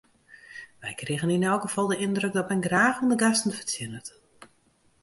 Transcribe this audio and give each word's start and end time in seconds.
Wy 0.81 0.91
krigen 1.01 1.33
yn 1.35 1.47
elk 1.51 1.63
gefal 1.65 1.87
de 1.89 1.97
yndruk 2.05 2.35
dat 2.35 2.49
men 2.51 2.65
graach 2.67 2.99
oan 3.01 3.11
de 3.11 3.19
gasten 3.23 3.55
fertsjinnet. 3.59 4.07